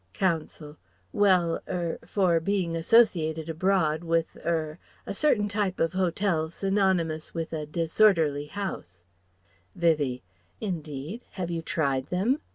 [0.15, 0.77] Counsel:
[1.13, 7.53] "Well er for being associated abroad with er a certain type of hotel synonymous with
[7.53, 9.03] a disorderly house"
[9.79, 10.23] Vivie:
[10.59, 11.21] "Indeed?
[11.33, 12.39] Have you tried them?